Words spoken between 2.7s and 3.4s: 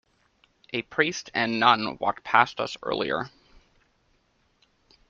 earlier.